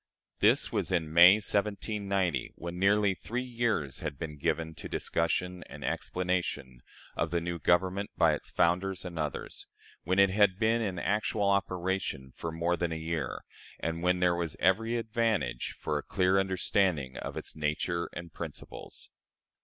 [0.39, 5.85] This was in May, 1790, when nearly three years had been given to discussion and
[5.85, 6.81] explanation
[7.15, 9.67] of the new Government by its founders and others,
[10.03, 13.43] when it had been in actual operation for more than a year,
[13.79, 19.11] and when there was every advantage for a clear understanding of its nature and principles.